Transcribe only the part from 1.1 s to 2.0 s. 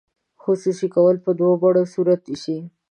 په دوه بڼو